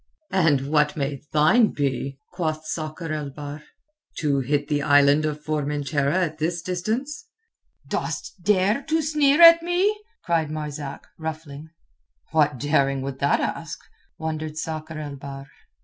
"And 0.31 0.67
what 0.71 0.97
may 0.97 1.21
thine 1.31 1.67
be?" 1.73 2.17
quoth 2.33 2.65
Sakr 2.65 3.13
el 3.13 3.29
Bahr. 3.29 3.61
"To 4.17 4.39
hit 4.39 4.67
the 4.67 4.81
Island 4.81 5.27
of 5.27 5.43
Formentera 5.43 6.15
at 6.25 6.39
this 6.39 6.63
distance?" 6.63 7.27
"Dost 7.87 8.41
dare 8.41 8.81
to 8.89 9.03
sneer 9.03 9.43
at 9.43 9.61
me?" 9.61 9.95
cried 10.25 10.49
Marzak, 10.49 11.05
ruffling. 11.19 11.69
"What 12.31 12.57
daring 12.57 13.03
would 13.03 13.19
that 13.19 13.41
ask?" 13.41 13.77
wondered 14.17 14.57
Sakr 14.57 14.97
el 14.97 15.17
Bahr. 15.17 15.45